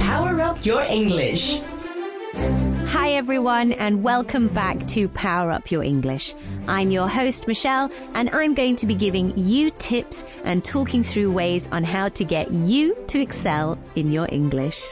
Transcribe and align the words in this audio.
Power 0.00 0.40
up 0.40 0.66
your 0.66 0.82
English. 0.82 1.60
Hi, 2.88 3.10
everyone, 3.10 3.70
and 3.72 4.02
welcome 4.02 4.48
back 4.48 4.84
to 4.88 5.08
Power 5.08 5.52
Up 5.52 5.70
Your 5.70 5.84
English. 5.84 6.34
I'm 6.66 6.90
your 6.90 7.08
host, 7.08 7.46
Michelle, 7.46 7.92
and 8.14 8.28
I'm 8.30 8.54
going 8.54 8.74
to 8.76 8.88
be 8.88 8.96
giving 8.96 9.38
you 9.38 9.70
tips 9.70 10.24
and 10.42 10.64
talking 10.64 11.04
through 11.04 11.30
ways 11.30 11.68
on 11.70 11.84
how 11.84 12.08
to 12.08 12.24
get 12.24 12.50
you 12.50 12.96
to 13.06 13.20
excel 13.20 13.78
in 13.94 14.10
your 14.10 14.28
English. 14.32 14.82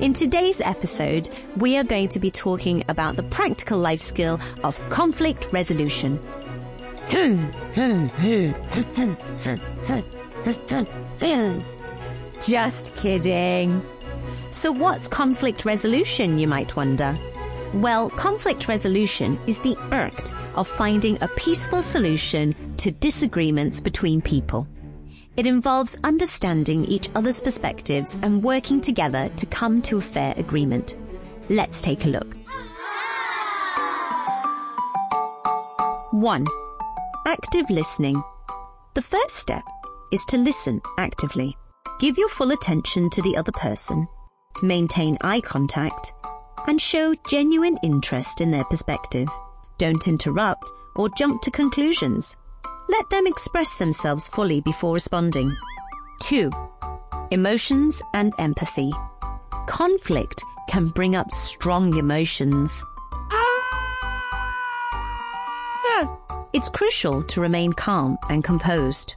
In 0.00 0.12
today's 0.12 0.60
episode, 0.60 1.30
we 1.58 1.76
are 1.76 1.84
going 1.84 2.08
to 2.08 2.18
be 2.18 2.30
talking 2.32 2.82
about 2.88 3.14
the 3.14 3.22
practical 3.22 3.78
life 3.78 4.00
skill 4.00 4.40
of 4.64 4.80
conflict 4.90 5.46
resolution. 5.52 6.18
Just 12.46 12.94
kidding. 12.96 13.80
So, 14.50 14.70
what's 14.70 15.08
conflict 15.08 15.64
resolution, 15.64 16.38
you 16.38 16.46
might 16.46 16.76
wonder? 16.76 17.16
Well, 17.72 18.10
conflict 18.10 18.68
resolution 18.68 19.38
is 19.46 19.58
the 19.60 19.76
act 19.90 20.32
of 20.54 20.68
finding 20.68 21.20
a 21.22 21.28
peaceful 21.28 21.80
solution 21.80 22.54
to 22.76 22.90
disagreements 22.90 23.80
between 23.80 24.20
people. 24.20 24.68
It 25.36 25.46
involves 25.46 25.98
understanding 26.04 26.84
each 26.84 27.08
other's 27.14 27.40
perspectives 27.40 28.14
and 28.22 28.42
working 28.42 28.80
together 28.80 29.30
to 29.38 29.46
come 29.46 29.82
to 29.82 29.96
a 29.96 30.02
fair 30.02 30.34
agreement. 30.36 30.96
Let's 31.48 31.82
take 31.82 32.04
a 32.04 32.08
look. 32.08 32.36
1. 36.12 36.44
Active 37.26 37.70
listening. 37.70 38.22
The 38.92 39.02
first 39.02 39.34
step 39.34 39.64
is 40.12 40.24
to 40.26 40.36
listen 40.36 40.80
actively. 40.98 41.56
Give 42.00 42.18
your 42.18 42.28
full 42.28 42.50
attention 42.50 43.10
to 43.10 43.22
the 43.22 43.36
other 43.36 43.52
person, 43.52 44.08
maintain 44.62 45.16
eye 45.22 45.40
contact, 45.40 46.12
and 46.66 46.80
show 46.80 47.14
genuine 47.28 47.78
interest 47.82 48.40
in 48.40 48.50
their 48.50 48.64
perspective. 48.64 49.28
Don't 49.78 50.08
interrupt 50.08 50.70
or 50.96 51.08
jump 51.10 51.42
to 51.42 51.50
conclusions. 51.50 52.36
Let 52.88 53.08
them 53.10 53.26
express 53.26 53.76
themselves 53.76 54.28
fully 54.28 54.60
before 54.60 54.94
responding. 54.94 55.56
2. 56.20 56.50
Emotions 57.30 58.02
and 58.12 58.32
empathy. 58.38 58.92
Conflict 59.66 60.42
can 60.68 60.88
bring 60.88 61.16
up 61.16 61.30
strong 61.30 61.96
emotions. 61.96 62.84
It's 66.54 66.68
crucial 66.68 67.24
to 67.24 67.40
remain 67.40 67.72
calm 67.72 68.16
and 68.30 68.44
composed. 68.44 69.16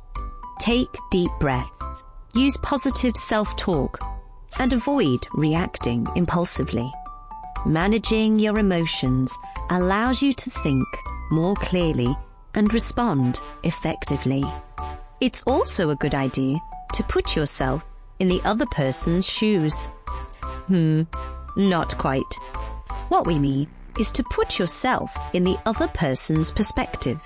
Take 0.59 0.89
deep 1.11 1.29
breaths. 1.39 1.76
Use 2.37 2.55
positive 2.57 3.17
self-talk 3.17 3.99
and 4.59 4.71
avoid 4.71 5.25
reacting 5.33 6.05
impulsively. 6.15 6.87
Managing 7.65 8.37
your 8.37 8.59
emotions 8.59 9.35
allows 9.71 10.21
you 10.21 10.33
to 10.33 10.51
think 10.51 10.87
more 11.31 11.55
clearly 11.55 12.15
and 12.53 12.71
respond 12.71 13.41
effectively. 13.63 14.43
It's 15.19 15.41
also 15.47 15.89
a 15.89 15.95
good 15.95 16.13
idea 16.13 16.59
to 16.93 17.03
put 17.05 17.35
yourself 17.35 17.83
in 18.19 18.27
the 18.27 18.41
other 18.45 18.67
person's 18.67 19.27
shoes. 19.27 19.87
Hmm, 20.67 21.03
not 21.55 21.97
quite. 21.97 22.33
What 23.09 23.25
we 23.25 23.39
mean 23.39 23.67
is 23.97 24.11
to 24.11 24.23
put 24.29 24.59
yourself 24.59 25.17
in 25.33 25.43
the 25.43 25.57
other 25.65 25.87
person's 25.87 26.51
perspective. 26.51 27.19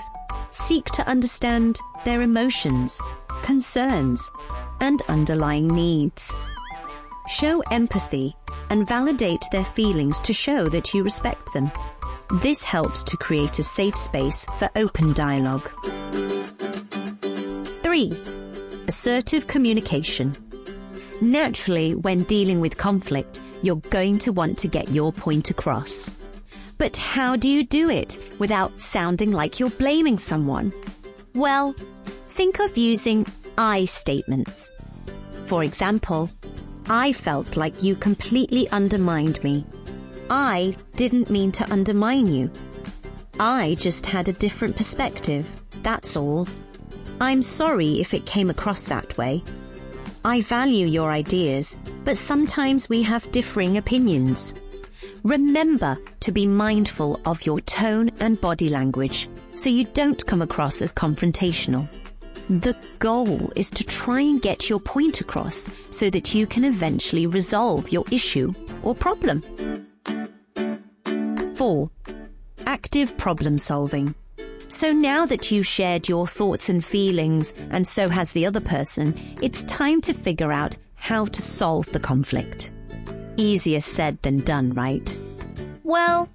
Seek 0.51 0.85
to 0.85 1.05
understand 1.05 1.81
their 2.05 2.21
emotions, 2.21 3.01
concerns, 3.43 4.31
and 4.81 5.01
underlying 5.07 5.67
needs. 5.69 6.35
Show 7.29 7.63
empathy 7.71 8.35
and 8.69 8.87
validate 8.87 9.43
their 9.51 9.63
feelings 9.63 10.19
to 10.21 10.33
show 10.33 10.67
that 10.67 10.93
you 10.93 11.03
respect 11.03 11.53
them. 11.53 11.71
This 12.41 12.63
helps 12.63 13.03
to 13.05 13.17
create 13.17 13.59
a 13.59 13.63
safe 13.63 13.95
space 13.95 14.45
for 14.57 14.69
open 14.75 15.13
dialogue. 15.13 15.69
3. 17.83 18.11
Assertive 18.87 19.47
communication. 19.47 20.35
Naturally, 21.21 21.95
when 21.95 22.23
dealing 22.23 22.59
with 22.59 22.77
conflict, 22.77 23.41
you're 23.61 23.75
going 23.89 24.17
to 24.19 24.31
want 24.31 24.57
to 24.59 24.67
get 24.67 24.89
your 24.89 25.11
point 25.11 25.49
across. 25.51 26.09
But 26.77 26.97
how 26.97 27.35
do 27.35 27.47
you 27.47 27.63
do 27.63 27.89
it 27.89 28.17
without 28.39 28.81
sounding 28.81 29.31
like 29.31 29.59
you're 29.59 29.69
blaming 29.69 30.17
someone? 30.17 30.73
Well, 31.35 31.73
think 32.29 32.59
of 32.59 32.75
using 32.75 33.25
I 33.57 33.85
statements. 33.85 34.71
For 35.45 35.63
example, 35.63 36.29
I 36.89 37.13
felt 37.13 37.57
like 37.57 37.83
you 37.83 37.95
completely 37.95 38.69
undermined 38.69 39.43
me. 39.43 39.65
I 40.29 40.75
didn't 40.95 41.29
mean 41.29 41.51
to 41.53 41.71
undermine 41.71 42.27
you. 42.27 42.51
I 43.39 43.75
just 43.79 44.05
had 44.05 44.29
a 44.29 44.33
different 44.33 44.77
perspective, 44.77 45.49
that's 45.83 46.15
all. 46.15 46.47
I'm 47.19 47.41
sorry 47.41 47.99
if 47.99 48.13
it 48.13 48.25
came 48.25 48.49
across 48.49 48.85
that 48.85 49.17
way. 49.17 49.43
I 50.23 50.41
value 50.41 50.87
your 50.87 51.11
ideas, 51.11 51.79
but 52.03 52.17
sometimes 52.17 52.89
we 52.89 53.01
have 53.03 53.31
differing 53.31 53.77
opinions. 53.77 54.53
Remember 55.23 55.97
to 56.21 56.31
be 56.31 56.47
mindful 56.47 57.19
of 57.25 57.45
your 57.45 57.59
tone 57.61 58.09
and 58.19 58.39
body 58.41 58.69
language 58.69 59.27
so 59.53 59.69
you 59.69 59.85
don't 59.85 60.25
come 60.25 60.41
across 60.41 60.81
as 60.81 60.93
confrontational. 60.93 61.87
The 62.51 62.75
goal 62.99 63.49
is 63.55 63.69
to 63.69 63.85
try 63.85 64.19
and 64.19 64.41
get 64.41 64.69
your 64.69 64.81
point 64.81 65.21
across 65.21 65.71
so 65.89 66.09
that 66.09 66.35
you 66.35 66.45
can 66.45 66.65
eventually 66.65 67.25
resolve 67.25 67.93
your 67.93 68.03
issue 68.11 68.53
or 68.83 68.93
problem. 68.93 69.41
4. 71.55 71.89
Active 72.65 73.17
problem 73.17 73.57
solving. 73.57 74.13
So 74.67 74.91
now 74.91 75.25
that 75.27 75.49
you've 75.49 75.65
shared 75.65 76.09
your 76.09 76.27
thoughts 76.27 76.67
and 76.67 76.83
feelings, 76.83 77.53
and 77.69 77.87
so 77.87 78.09
has 78.09 78.33
the 78.33 78.45
other 78.45 78.59
person, 78.59 79.17
it's 79.41 79.63
time 79.63 80.01
to 80.01 80.13
figure 80.13 80.51
out 80.51 80.77
how 80.95 81.23
to 81.23 81.41
solve 81.41 81.89
the 81.93 82.01
conflict. 82.01 82.73
Easier 83.37 83.79
said 83.79 84.21
than 84.23 84.41
done, 84.41 84.73
right? 84.73 85.17
Well, 85.83 86.27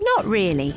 not 0.00 0.24
really. 0.24 0.74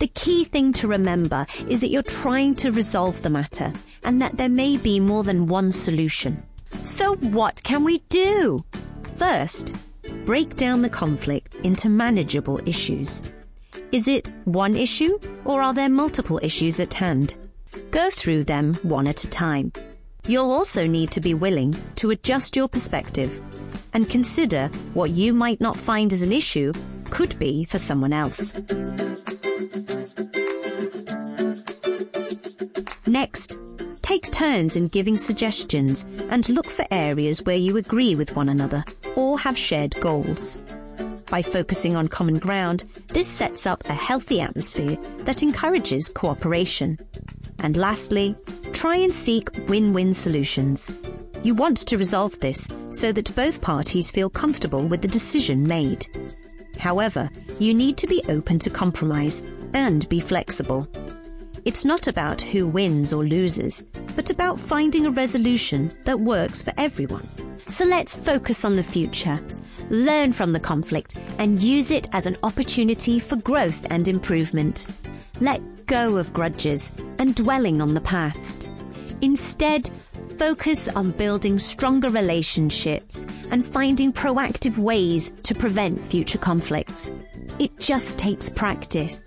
The 0.00 0.08
key 0.08 0.42
thing 0.42 0.72
to 0.72 0.88
remember 0.88 1.46
is 1.68 1.78
that 1.80 1.90
you're 1.90 2.02
trying 2.02 2.56
to 2.56 2.72
resolve 2.72 3.22
the 3.22 3.30
matter 3.30 3.72
and 4.08 4.22
that 4.22 4.38
there 4.38 4.48
may 4.48 4.78
be 4.78 4.98
more 4.98 5.22
than 5.22 5.46
one 5.46 5.70
solution. 5.70 6.42
So 6.82 7.16
what 7.16 7.62
can 7.62 7.84
we 7.84 7.98
do? 8.08 8.64
First, 9.16 9.74
break 10.24 10.56
down 10.56 10.80
the 10.80 10.88
conflict 10.88 11.56
into 11.56 11.90
manageable 11.90 12.58
issues. 12.66 13.22
Is 13.92 14.08
it 14.08 14.32
one 14.46 14.74
issue 14.74 15.18
or 15.44 15.60
are 15.60 15.74
there 15.74 15.90
multiple 15.90 16.40
issues 16.42 16.80
at 16.80 16.94
hand? 16.94 17.34
Go 17.90 18.08
through 18.08 18.44
them 18.44 18.74
one 18.76 19.06
at 19.06 19.24
a 19.24 19.28
time. 19.28 19.72
You'll 20.26 20.52
also 20.52 20.86
need 20.86 21.10
to 21.10 21.20
be 21.20 21.34
willing 21.34 21.76
to 21.96 22.10
adjust 22.10 22.56
your 22.56 22.68
perspective 22.68 23.30
and 23.92 24.08
consider 24.08 24.68
what 24.94 25.10
you 25.10 25.34
might 25.34 25.60
not 25.60 25.76
find 25.76 26.14
as 26.14 26.22
an 26.22 26.32
issue 26.32 26.72
could 27.10 27.38
be 27.38 27.64
for 27.66 27.76
someone 27.76 28.14
else. 28.14 28.54
Next, 33.06 33.57
take 34.08 34.32
turns 34.32 34.74
in 34.74 34.88
giving 34.88 35.18
suggestions 35.18 36.04
and 36.30 36.48
look 36.48 36.64
for 36.64 36.86
areas 36.90 37.42
where 37.42 37.58
you 37.58 37.76
agree 37.76 38.14
with 38.14 38.34
one 38.34 38.48
another 38.48 38.82
or 39.16 39.38
have 39.38 39.58
shared 39.58 39.94
goals. 40.00 40.56
By 41.30 41.42
focusing 41.42 41.94
on 41.94 42.08
common 42.08 42.38
ground, 42.38 42.84
this 43.08 43.26
sets 43.26 43.66
up 43.66 43.84
a 43.84 43.92
healthy 43.92 44.40
atmosphere 44.40 44.96
that 45.26 45.42
encourages 45.42 46.08
cooperation. 46.08 46.96
And 47.58 47.76
lastly, 47.76 48.34
try 48.72 48.96
and 48.96 49.12
seek 49.12 49.50
win-win 49.68 50.14
solutions. 50.14 50.90
You 51.44 51.54
want 51.54 51.76
to 51.76 51.98
resolve 51.98 52.40
this 52.40 52.66
so 52.88 53.12
that 53.12 53.36
both 53.36 53.60
parties 53.60 54.10
feel 54.10 54.30
comfortable 54.30 54.86
with 54.86 55.02
the 55.02 55.08
decision 55.08 55.68
made. 55.68 56.06
However, 56.78 57.28
you 57.58 57.74
need 57.74 57.98
to 57.98 58.06
be 58.06 58.22
open 58.30 58.58
to 58.60 58.70
compromise 58.70 59.44
and 59.74 60.08
be 60.08 60.18
flexible. 60.18 60.88
It's 61.64 61.84
not 61.84 62.06
about 62.06 62.40
who 62.40 62.66
wins 62.66 63.12
or 63.12 63.24
loses, 63.24 63.84
but 64.16 64.30
about 64.30 64.58
finding 64.58 65.06
a 65.06 65.10
resolution 65.10 65.90
that 66.04 66.20
works 66.20 66.62
for 66.62 66.72
everyone. 66.76 67.26
So 67.66 67.84
let's 67.84 68.16
focus 68.16 68.64
on 68.64 68.74
the 68.76 68.82
future, 68.82 69.40
learn 69.90 70.32
from 70.32 70.52
the 70.52 70.60
conflict, 70.60 71.18
and 71.38 71.62
use 71.62 71.90
it 71.90 72.08
as 72.12 72.26
an 72.26 72.36
opportunity 72.42 73.18
for 73.18 73.36
growth 73.36 73.86
and 73.90 74.08
improvement. 74.08 74.86
Let 75.40 75.86
go 75.86 76.16
of 76.16 76.32
grudges 76.32 76.92
and 77.18 77.34
dwelling 77.34 77.82
on 77.82 77.94
the 77.94 78.00
past. 78.00 78.70
Instead, 79.20 79.90
focus 80.38 80.88
on 80.88 81.10
building 81.10 81.58
stronger 81.58 82.08
relationships 82.10 83.26
and 83.50 83.64
finding 83.64 84.12
proactive 84.12 84.78
ways 84.78 85.32
to 85.42 85.54
prevent 85.54 85.98
future 85.98 86.38
conflicts. 86.38 87.12
It 87.58 87.76
just 87.78 88.18
takes 88.18 88.48
practice. 88.48 89.24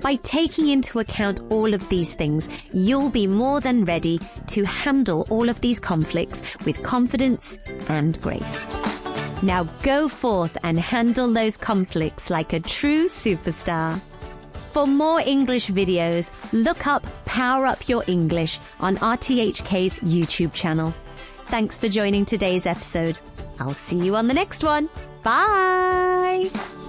By 0.00 0.14
taking 0.16 0.68
into 0.68 0.98
account 0.98 1.40
all 1.50 1.74
of 1.74 1.86
these 1.88 2.14
things, 2.14 2.48
you'll 2.72 3.10
be 3.10 3.26
more 3.26 3.60
than 3.60 3.84
ready 3.84 4.18
to 4.48 4.64
handle 4.64 5.26
all 5.28 5.48
of 5.48 5.60
these 5.60 5.78
conflicts 5.78 6.42
with 6.64 6.82
confidence 6.82 7.58
and 7.88 8.20
grace. 8.20 8.58
Now 9.42 9.64
go 9.82 10.08
forth 10.08 10.56
and 10.62 10.78
handle 10.78 11.32
those 11.32 11.56
conflicts 11.56 12.30
like 12.30 12.52
a 12.52 12.60
true 12.60 13.06
superstar. 13.06 14.00
For 14.72 14.86
more 14.86 15.20
English 15.20 15.68
videos, 15.68 16.30
look 16.52 16.86
up 16.86 17.04
Power 17.24 17.66
Up 17.66 17.88
Your 17.88 18.04
English 18.06 18.60
on 18.78 18.96
RTHK's 18.96 20.00
YouTube 20.00 20.52
channel. 20.52 20.94
Thanks 21.46 21.76
for 21.76 21.88
joining 21.88 22.24
today's 22.24 22.66
episode. 22.66 23.18
I'll 23.58 23.74
see 23.74 23.98
you 23.98 24.16
on 24.16 24.28
the 24.28 24.34
next 24.34 24.62
one. 24.62 24.88
Bye! 25.22 26.79